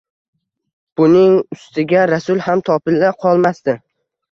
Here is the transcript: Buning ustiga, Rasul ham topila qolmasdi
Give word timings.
Buning 1.01 1.35
ustiga, 1.57 2.07
Rasul 2.15 2.43
ham 2.49 2.65
topila 2.73 3.15
qolmasdi 3.23 3.79